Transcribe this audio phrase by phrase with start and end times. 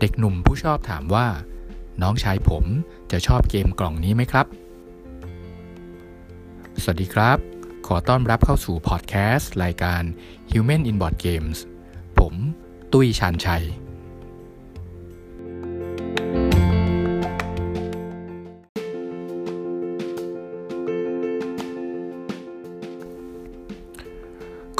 [0.00, 1.26] เด็กหนุ่มผู้ชอบถามว่า
[2.02, 2.64] น้องชายผม
[3.12, 4.46] จะชอบเกมกล่องนี้ไหมครับ
[6.82, 7.38] สวัสดีครับ
[7.86, 10.02] ขอต้อนรับเข้าสู่พอดแคสต์รายการ
[10.50, 11.58] Human in Board Games
[12.18, 12.34] ผม
[12.92, 13.64] ตุ้ยชานชัย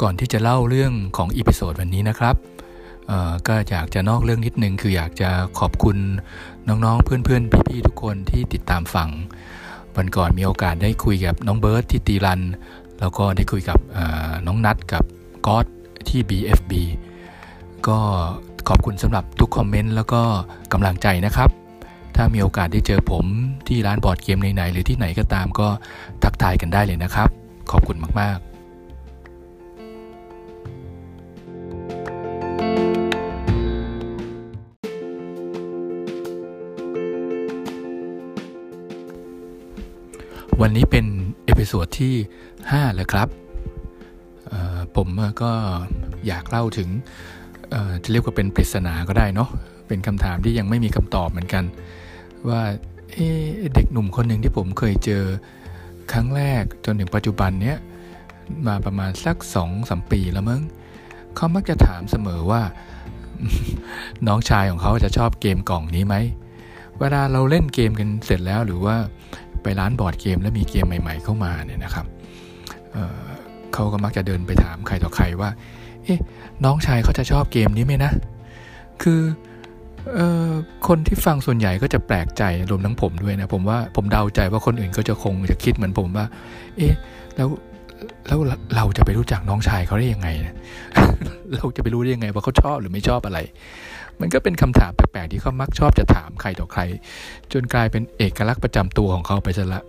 [0.01, 2.35] ก่อนที่จะเล่าเรื่องของ episode วันนี้นะครับ
[3.47, 5.29] ก็อยากจะนอกเรื่องนิดนึง คืออยากจะ
[5.59, 5.97] ขอบคุณ
[6.67, 9.09] น้องๆ เพื่อนๆ พี่ๆ ทุกคนที่ติดตามฟัง
[9.95, 12.41] วันก่อนมีโอกาสได้คุยกับน้องเบิร์ตที่ตีรัน
[12.99, 13.79] แล้วก็ได้คุยกับ
[14.47, 15.03] น้องนัดกับ
[15.47, 15.65] ก๊อต
[16.07, 16.71] ที่ BFB
[17.87, 17.97] ก็
[18.69, 20.21] ขอบคุณสำหรับทุกคอมเมนต์แล้วก็
[20.73, 21.49] กำลังใจนะครับ
[22.15, 23.25] ถ้ามีโอกาสได้เจอผม
[23.67, 25.67] ที่ร้านบอร์ดเกมไหนๆหรือที่ไหนก็ตามก็
[26.23, 27.29] ทักทายกันได้เลยนะครับ
[27.71, 28.50] ขอบคุณมากๆ
[40.61, 41.05] วันนี้เป็น
[41.45, 42.15] episode ที่
[42.55, 43.27] 5 แล้วครับ
[44.95, 45.07] ผม
[45.41, 45.51] ก็
[46.27, 46.89] อยากเล่าถึง
[48.03, 49.49] จะเรียกว่าเป็นปริศนาก็ได้เนาะ
[49.87, 51.63] เป็นคำถามที่ยังไม่มีคำตอบเหมือนกัน
[52.47, 53.17] ว่า
[53.73, 55.23] เด็กหนุ่มคนหนึ่งที่ผมเคยเจอ
[56.11, 57.77] ครั้งแรกจนถึงปัจจุบันเนี้ย
[58.67, 60.61] มาประมาณสักสองสามปีแล้วมั้ง
[61.35, 62.61] เขามักจะถามเสมอว่า
[64.27, 66.15] น้องชายของเขาจะชอบเกมกล่องนี้ไหม
[66.99, 68.95] เวลาเราเล่นเกมกันเสร็จแล้วหรือว่า
[69.63, 72.05] ไปร้านบอร์ดเกมแล้วมีเกมใหม่ ๆ เข้ามาเนี่ยนะครับ
[72.93, 75.49] เเขาก็มักจะเดินไปถามใครต่อใครว่า
[76.05, 76.19] เอ๊ะ
[76.65, 78.11] น้องชายเขาจะชอบเกมนี้ไหมนะ
[79.01, 79.21] คือ
[80.17, 80.19] อ
[80.49, 80.51] อ
[80.87, 86.25] คนที่ฟังส่วนใหญ่ก็จะแปลกใจรวมทั้งผมด้วยนะผมว่าผมเดาใจว่าคนอื่นก็จะคงจะคิดเหมือนผมว่า
[86.77, 86.93] เอ๊ะ
[87.35, 87.47] แล้ว
[88.27, 88.39] แล้ว
[88.75, 90.55] เราจะไปรู้จักน้องชายเขาได้ยังไงนะ
[91.55, 93.39] เราจะไปรู้ได้ยังไงว่าเขาชอบหรือไม่ชอบอะไร
[94.21, 96.81] มันก็เป็นคำถามแปลกๆที่เขามักชอบจะถามใครต่อใคร
[97.53, 99.83] จนกลายเป็นเอกลักษณ์ประจำตัวของเขาไปซะละ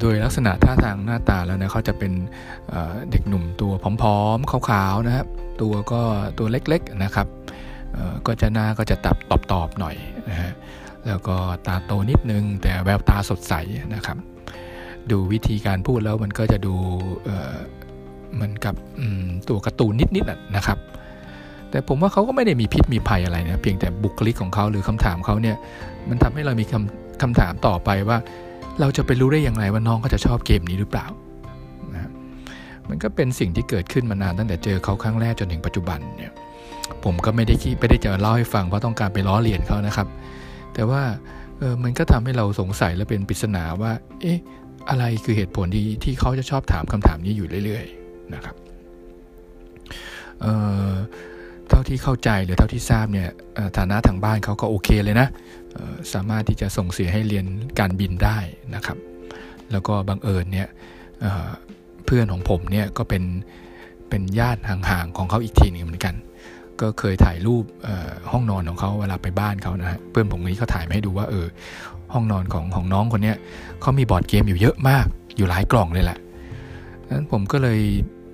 [0.00, 2.12] โดยลักษณะท่าทางหน้าตาแล้วนะเขาจะเป็น
[3.10, 5.26] เด็กหนุ่มตัวผอมๆขาวๆนะครับ
[5.62, 6.00] ตัวก็
[6.38, 7.26] ตัวเล็กๆนะครับ
[8.26, 9.16] ก็จะหน้าก็จะตับ
[9.52, 9.96] ตอบๆหน่อย
[10.30, 10.52] นะฮะ
[11.06, 11.36] แล้วก็
[11.66, 13.54] ตาโตนิดนึง แต่แววตาสดใส
[13.94, 14.16] นะครับ
[15.10, 16.74] ดูวิธีการพูดแล้วมันก็จะดู
[18.34, 18.74] เหมือนกับ
[19.48, 20.78] ตัวการ์ตูนนิดๆนะครับ
[21.72, 25.56] แต่ผมว่าเขาก็ไม่ได้มีพิษมีภัยอะไรนะเพียงแต่บุคลิกของเขาหรือคำถามเขาเนี่ย
[26.08, 28.18] มันทำให้เรามีคำคำถามต่อไปว่า
[28.80, 31.06] เราจะไปรู้ได้อย่างไรว่าน้องเขาจะชอบเกมนี้หรือเปล่า
[31.92, 32.10] นะ
[32.88, 36.32] มันก็เป็นสิ่งที่เกิดขึ้นมานานตั้งแต่เจอเขาครั้งแรกจนถึงปัจจุบันเนี่ย
[37.04, 40.06] ผมก็ไม่ได้คิดไม่ได้จะเล่าให้ฟังเพราะต้องการไปล้อเลียนเขานะครับ
[40.74, 41.02] แต่ว่า
[41.58, 44.38] เออมันก็ทำให้เราสงสัยและเป็นปริศนาว่า เอ๊ะ
[44.90, 48.56] อะไรคือเหตุผลที่ที่เขาจะชอบถามคำถามนี้อยู่เรื่อย ๆ นะครับ
[50.42, 50.46] เอ
[50.90, 50.92] อ
[51.72, 53.28] เท่าที่เข้าใจหรือเท่าที่ทราบเนี่ย
[53.76, 55.28] ฐานะทางบ้านเขาก็โอเคเลยนะ
[56.14, 57.46] สามารถที่จะส่งเสียให้เรียน
[57.78, 58.38] การบินได้
[58.74, 58.98] นะครับ
[59.72, 60.68] แล้วก็บังเอิญเนี่ย
[62.06, 63.24] เพื่อนของผมเนี่ยก็เป็น
[64.08, 66.14] เป็นญาติห่างๆของเขาอีกทีหนึ่งเหมือนกัน
[66.80, 67.64] ก็เคยถ่ายรูป
[68.32, 71.46] ห้องนอนของเขาเวลาไปบ้านเขานะฮะเพื่อนผมคนนี้เขาถ่ายมาให้ดูว่าเออ
[72.12, 73.34] ห้องนอนของของน้องคนนี้
[73.80, 75.06] เขามีบอร์ดเกมอยู่เยอะมาก
[75.36, 76.18] อยู่หลายกล่องเลยแหละ
[77.08, 77.80] นั้นผมก็เลย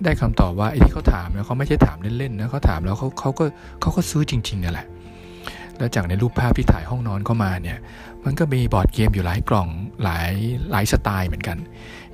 [0.05, 3.45] ได้คำตอบว่าไอ้ที่เขาถามเนี่ยเขาไม่ใช่ถามเล่นๆนะเขาถามแล้วเขาเขาก็
[3.81, 4.87] เขาก็ซื้อจริงๆนี่แหละ
[5.79, 7.79] แล้วจากในรูปภาพที่ถ่ายห้องนอนเขามาเนี่ย
[8.25, 9.69] มันก็มีบอร์ดเกมอยู่หลายกล่อง
[10.05, 10.33] หลาย
[10.71, 11.59] หลายสไตล์เหมือนกัน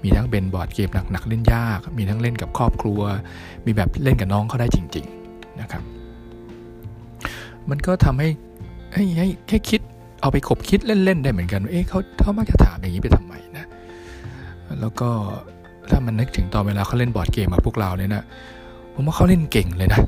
[0.03, 3.01] มีทั้งเป็นบอร์ดเกมหนักๆเล่นยาก มีทั้งเล่นกับครอบครัว
[3.67, 5.83] มีแบบเล่นกับน้องเขาได้จริง ๆนะครับ
[7.71, 8.29] มันก็ทำให้
[8.95, 9.81] ให้ให้ให้คิด
[10.21, 13.67] เอาไปขบคิดเล่นๆได้เหมือนกัน เอ๊ะเขาเขามักจะถามอย่างนี้ไปทำไมนะ
[14.81, 15.11] แล้วก็
[15.91, 18.25] ถ้ามันนึกถึงตอนเวลาเขาเล่นบอร์ดเกมกับพวกเราเนี่ยนะ
[18.95, 20.03] ผมว่าเขาเล่นเก่งเลยนะ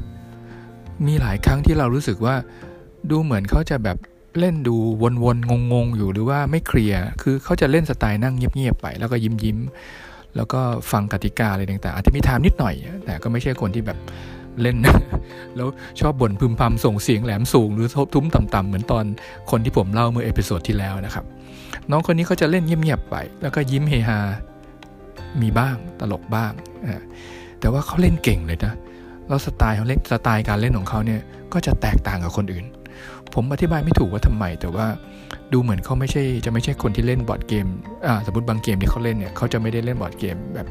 [1.06, 2.34] มีหลายครั้งที่เรารู้สึกว่า
[3.10, 3.98] ดูเหมือนเขาจะแบบ
[4.38, 9.58] เล่นดูวนๆงงๆอยู่หรือว่าไม่เคลียร์คือเขาจะเล่นสไตล์นั่งเงียบๆไป แล้วก็ยิ้มยิ้ม
[10.36, 10.60] แล้วก็
[10.90, 12.74] ฟังกติกาอะไรต่างๆ อาจจะมีถามนิดหน่อย
[13.04, 13.98] แต่ก็ไม่ใช่คนที่แบบ
[14.62, 14.76] เล่น
[15.56, 15.68] แล้ว
[16.00, 19.04] ชอบบ่นพึมพำส่งเสียงแหลมสูงหรือทุ้มต่ำๆเหมือนตอน
[19.50, 21.24] คนที่ผมเล่าเมื่อ episode ที่แล้วนะครับ
[21.90, 24.18] น้องคนนี้เขาจะเล่นเงียบๆไป แล้วก็ยิ้มเฮฮา
[25.42, 26.52] มีบ้างตลกบ้าง
[27.60, 28.72] แต่ว่าเขาเล่นเก่งเลยนะ
[29.28, 31.20] แล้วสไตล์เขาเล่นสไตล์การเล่นของเขาเนี่ย
[31.52, 32.64] ก็จะแตกต่างกับคนอื่น
[33.34, 34.86] ผมอธิบายไม่ถูกว่าทำไม แต่ว่า
[35.52, 37.66] ดูเหมือนเขาไม่ใช่จะไม่ใช่คนที่เล่นบอร์ดเกม
[38.06, 40.66] อ่าสมมติบางเกมที่เขาเล่นเนี่ยเขาจะไม่ได้เล่นบอร์ดเกมแบบ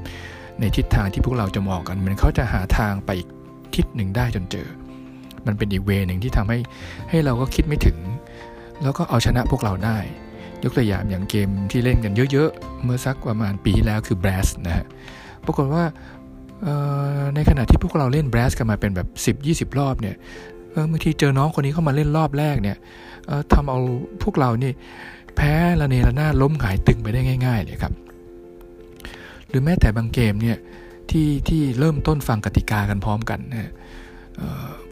[0.59, 3.29] ในทิศทางที่พวกเราจะมองกัน เหมือนเขาจะหาทางไปอีก
[3.75, 4.67] ทิศหนึ่งได้จนเจอ
[5.45, 6.59] มันเป็นอีกเวหนึ่งที่ทำให้
[7.09, 7.97] ให้เราก็คิดไม่ถึง
[8.83, 9.97] แล้วก็เอาชนะพวกเราได้
[10.65, 14.85] ยกตัวอย่างอย่างเกมที่เล่นกันเยอะๆ เมื่อสักประมาณปีที่แล้วคือ brass นะฮะ
[15.45, 15.83] ปรากฏว่า
[17.35, 19.07] ในขณะที่พวกเราเล่น b r a s กันมาเป็นแบบ
[19.71, 20.15] 10-20 รอบเนี่ย
[20.91, 22.77] บางทีเจอน้องคนนี้เข้ามาเล่นรอบแรกเนี่ย
[23.53, 23.79] ทำเอา
[24.23, 24.71] พวกเรานี่
[25.35, 27.93] แพ้ละเนระนาดล้มหายตึงไปได้ง่าย ๆ เลยครับ
[29.47, 30.57] หรือแม้แต่บางเกมเนี่ย
[31.09, 33.71] ที่ที่เริ่มต้นฟังกติกากันพร้อมกันนะ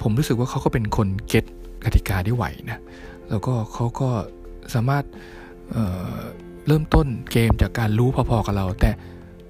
[0.02, 1.46] ผมรู้สึกว่าเขาก็เป็นคนเก็ต
[1.86, 2.82] กติกาได้ไหวนะ
[3.30, 4.10] แล้วก็เขาก็
[4.74, 5.04] สามารถ
[5.74, 8.92] เเริ่มต้นเกมจากการรู้พอๆกับเรา แต่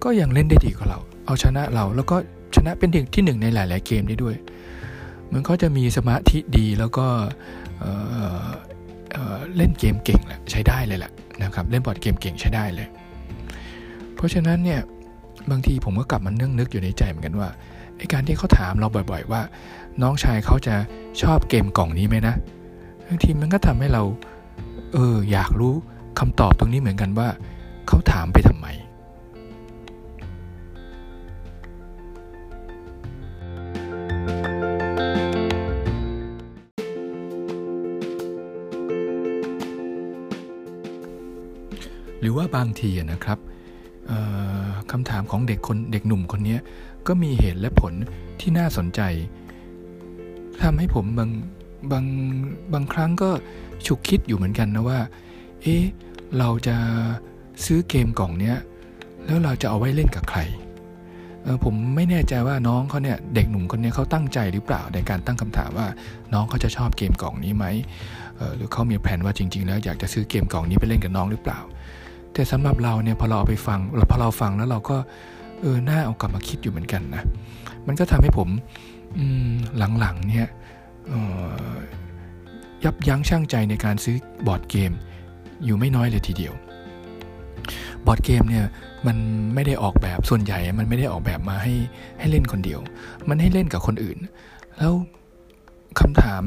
[0.03, 2.15] ก็ยังเล่นได้ดีกว่าเรา เอาชนะเราแล้วก็
[2.55, 4.35] ชนะเป็นที่หนึ่งในหลาย ๆ เกมได้ด้วย
[5.33, 7.05] มันก็จะมีสมาธิดีแล้วก็
[9.57, 11.11] เล่นเกมเก่งแหละใช้ได้เลยแหละ
[11.43, 12.87] นะครับเล่นบอร์ดเกมเก่งใช้ได้เลย
[14.15, 14.81] เพราะฉะนั้นเนี่ย
[15.51, 17.49] บางทีผมก็กลับมาเนื่องนึกอยู่ในใจเหมือนกันว่า
[17.97, 19.41] ไอการที่เขาถามเราบ่อย ๆ ว่า
[20.01, 20.75] น้องชายเขาจะ
[21.21, 22.35] ชอบเกมกล่องนี้ไหมนะ
[23.07, 24.03] บางทีมันก็ทำให้เรา
[24.93, 25.75] เอออยากรู้
[26.19, 27.27] คำตอบตรงนี้เหมือนกันว่า
[27.87, 28.67] เขาถามไปทำไม
[42.19, 43.39] หรือว่าบางทีนะครับ
[44.91, 46.57] คำถามของเด็กคนเด็กหนุ่มคนนี้
[47.07, 47.93] ก็มีเหตุและผล
[48.39, 49.01] ที่น่าสนใจ
[50.63, 51.29] ทำให้ผมบาง
[51.91, 52.05] บาง
[52.73, 53.29] บางครั้งก็
[53.85, 54.99] ฉุกคิดอยู่เหมือนกันนะว่า
[55.63, 55.83] เอ๊ะ
[56.39, 56.75] เราจะ
[57.65, 58.57] ซื้อเกมกล่องเนี้ย
[59.25, 60.39] แล้วเราจะเอาไว้เล่นกับใคร
[61.63, 65.87] ผมไม่แน่ใจว่าน้องเขาเนี่ยเด็กหนุ่มคนนี้เขาตั้งใจหรือเปล่าในการตั้งคำถามว่า
[66.33, 67.65] น้องเขาจะชอบเกมกล่องนี้ไหม
[68.55, 71.59] หรือเขามีแผนว่าจริง ๆ แล้วอยากจะซื้อเกมกล่องนี้ไปเล่นกับน้องหรือเปล่า
[72.33, 73.79] แต่สำหรับเราเนี่ยพอเราเอาไปฟัง
[74.11, 74.97] พอเราฟังแล้วเราก็
[75.61, 77.23] เออหน่าเอากลับมาคิดอยู่เหมือนกันนะ
[77.87, 78.49] มันก็ทำให้ผม
[79.77, 80.47] หลังๆเนี่ย
[82.83, 84.17] ยับยั้งชั่งใจในการซื้อ
[84.47, 84.91] บอร์ดเกม
[85.65, 86.53] อยู่ไม่น้อยเลยทีเดียว
[88.05, 88.65] บอร์ดเกมเนี่ย
[89.07, 89.17] มัน
[89.53, 91.73] ไม่ได้ออกแบบส่วนใหญ่ มันไม่ได้ออกแบบมาให้
[92.19, 92.79] ให้เล่นคนเดียว
[93.29, 94.17] มันให้เล่นกับคนอื่น
[94.77, 94.93] แล้ว
[95.99, 96.43] คำถาม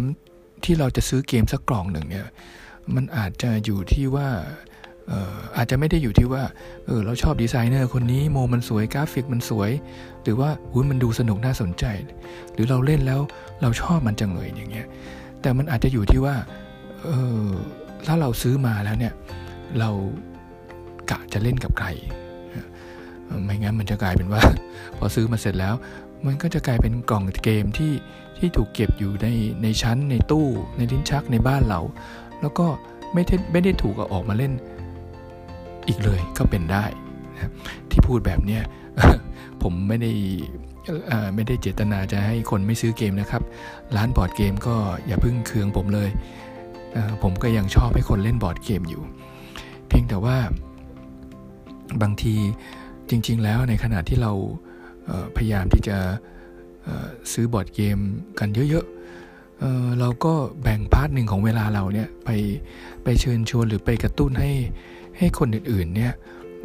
[0.65, 2.27] ที่เราจะซื้อเกมสักกล่องหนึ่งเนี่ย
[2.95, 4.29] มันอาจจะอยู่ที่ว่า
[5.57, 6.43] อาจจะไม่ได้อยู่ที่ว่า
[6.87, 9.71] เออเราชอบดีไซเนอร์คนนี้โมมันสวยกราฟิกมันสวย
[10.23, 11.85] หรือว่าอุ้ยมันดูสนุกน่าสนใจ
[12.53, 13.21] หรือเราเล่นแล้ว
[13.63, 14.87] เราชอบมันจังเลยอย่างเงี้ย
[15.41, 16.35] แต่มันอาจจะอยู่ที่ว่า
[17.05, 17.11] เอ
[17.47, 17.49] อ
[18.07, 19.15] ถ้าเราซื้อมาแล้วเนี่ย
[19.79, 19.91] เรา
[21.11, 21.89] กะจะเล่นกับใคร
[23.45, 24.43] ไม่งั้นมันจะกลายเป็นว่า
[24.99, 25.75] พอซื้อมาเสร็จแล้ว
[26.27, 27.93] มันก็จะกลายเป็นกล่องเกมที่
[28.39, 29.27] ที่ถูกเก็บอยู่ใน
[29.63, 30.47] ในชั้นในตู้
[30.77, 31.81] ในลิ้นชักในบ้านเรา
[32.41, 32.67] แล้วก็
[33.13, 34.53] ไม่ได้ไม่ได้ถูกเอาออกมาเล่น
[35.89, 36.85] อีกเลยก็เป็นได้
[37.35, 37.51] นะ
[37.91, 38.63] ที่พูดแบบเนี้ย
[39.63, 40.13] ผมไม่ได้
[41.35, 43.43] ไม่ได้เจตนาจะให้คนไม่ซื้อเกมนะครับ
[43.97, 44.77] ร้านบอร์ดเกมก็
[45.07, 46.09] อย่าพึ่งเคืองผมเลย
[47.23, 49.03] ผมก็ยังชอบให้คนเล่นบอร์ดเกมอยู่
[49.89, 50.37] เพียงแต่ว่า
[52.03, 52.35] บางที
[53.11, 54.33] จริง ๆ แล้วในขณะที่เรา
[55.37, 55.99] พยายามที่จะ
[57.33, 57.99] ซื้อบอร์ดเกม
[58.39, 62.31] กันเยอะๆเราก็แบ่ง part หนึ่งของเวลาเราเนี่ยไป
[63.05, 64.51] ไปเชิญชวนหรือไปกระตุ้นให้
[65.19, 66.13] ให้คนอื่นๆเนี่ย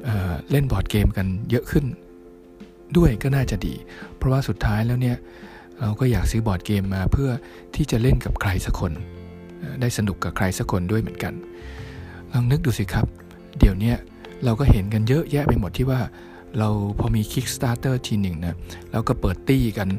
[0.03, 1.85] เล่นบอร์ดเกมกันเยอะขึ้น
[2.97, 3.73] ด้วยก็น่าจะดี
[4.15, 5.17] เพราะว่าสุดท้ายแล้วเนี่ย
[5.79, 7.29] เราก็อยากซื้อบอร์ดเกมมาเพื่อ
[7.75, 8.91] ที่จะเล่นกับใครสักคน
[9.81, 11.33] ได้สนุกกับใครสักคนด้วยเหมือนกัน
[12.31, 13.05] ลองนึกดูสิครับ
[13.59, 13.93] เดี๋ยวนี้
[14.43, 15.99] เราก็เห็นกันเยอะแยะไปหมดที่ว่า
[16.59, 16.69] เรา
[16.99, 18.55] พอมี Kickstarter ทีหนึ่งนะ
[18.91, 19.89] เราก็เปิดตี้กัน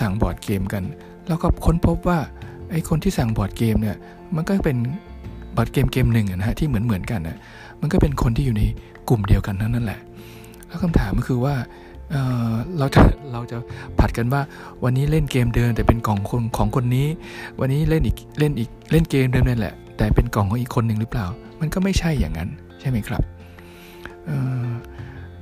[0.00, 0.84] สั่งบอร์ดเกมกัน
[1.28, 2.18] แล้วก็ค้นพบว่า
[2.70, 3.96] ไอ้คนที่สั่งบอร์ดเกมเนี่ย
[4.36, 4.78] มันก็เป็น
[5.56, 7.38] บอร์ดเกมเกมหนึ่งนะฮะที่เหมือนเหมือนกันนะ
[7.80, 8.62] มันก็เป็นคนที่อยู่ใน
[9.08, 10.00] กลุ่มเดียวกันทั้งนั้นแหละ
[10.68, 11.54] แล้วคำถามก็คือว่า
[12.10, 13.00] เราจะ
[13.32, 13.56] เราจะ
[13.98, 14.42] ผลัดกันว่า
[14.84, 17.06] วันนี้เล่นเกมเดิมแต่เป็นกล่องคนของคนนี้
[17.60, 21.26] วันนี้เล่นอีกเล่นอีกเล่นเกมเดิมนั่นแหละ แต่เป็นกล่องของอีกคนหนึ่งหรือเปล่า
[21.60, 22.48] มันก็ไม่ใช่อย่างนั้น
[22.80, 23.22] ใช่ไหมครับ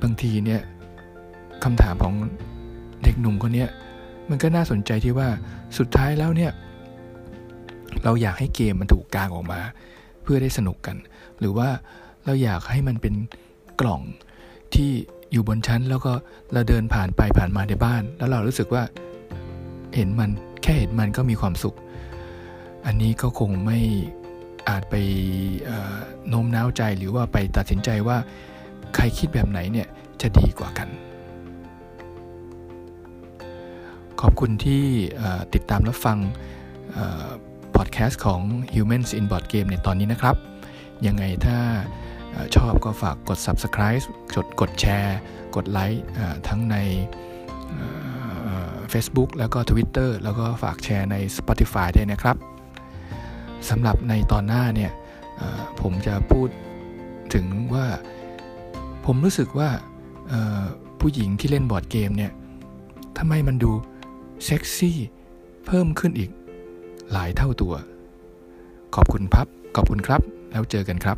[0.01, 0.61] บางทีเนี่ย
[1.63, 2.13] คำถามของ
[3.03, 3.65] เด็กหนุ่มคนนี้
[4.29, 5.27] มันก็น่าสนใจที่ว่า
[5.77, 6.51] สุดท้ายแล้วเนี่ย
[8.03, 9.59] เราอยากให้เกมมันถูกกางออกมา
[10.23, 10.95] เพื่อได้สนุกกัน
[11.39, 11.69] หรือว่า
[12.25, 13.15] เราอยากให้มันเป็น
[13.81, 14.01] กล่อง
[14.73, 14.91] ที่
[15.35, 16.13] อยู่บนชั้น แล้วก็
[16.53, 18.83] เราเดินผ่านไปผ่านมาในบ้าน แล้วเรารู้สึกว่า
[19.95, 20.31] เห็นมัน
[20.63, 21.75] แค่เห็นมันก็มีความสุข
[22.85, 23.79] อันนี้ก็คงไม่
[24.69, 24.95] อาจไป
[26.27, 28.17] โน้มน้าวใจหรือว่าไปตัดสินใจว่า
[28.95, 29.87] ใครคิดแบบไหนเนี่ย
[30.21, 30.89] จะดีกว่ากัน
[34.21, 34.83] ขอบคุณที่
[35.53, 36.17] ติดตามรับฟัง
[37.75, 38.41] พอดแคสต์ของ
[38.73, 40.35] Humans in Board Game ในตอนนี้นะครับ
[41.07, 41.57] ยังไงถ้า
[42.55, 44.03] ชอบก็ฝากกด subscribe
[44.35, 45.17] กดกดแชร์
[45.55, 46.03] กดไลค์
[46.47, 46.75] ทั้งใน
[48.91, 52.37] Facebook แล้วก็ Twitter แล้วก็ฝากแชร์ใน Spotify ด้วยนะครับ
[53.69, 54.91] สำหรับในตอนหน้าเนี่ย
[55.81, 56.49] ผมจะพูด
[57.33, 57.85] ถึงว่า
[59.05, 59.69] ผมรู้สึกว่า
[60.99, 62.31] ผู้หญิงที่เล่นบอร์ดเกมเนี่ย
[63.17, 63.71] ทำไมมันดู
[64.45, 64.97] เซ็กซี่
[65.65, 66.29] เพิ่มขึ้นอีก
[67.11, 67.73] หลายเท่าตัว
[68.95, 71.17] ขอบคุณพับ ขอบคุณครับ แล้วเจอกันครับ